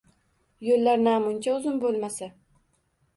Yo‘llar 0.67 1.03
namuncha 1.07 1.53
uzun 1.57 1.77
bo‘lmasa? 1.83 2.31